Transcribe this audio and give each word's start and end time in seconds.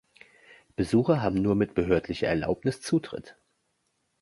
Besucher 0.75 1.21
haben 1.21 1.43
nur 1.43 1.53
mit 1.53 1.75
behördlicher 1.75 2.25
Erlaubnis 2.27 2.81
Zutritt. 2.81 3.37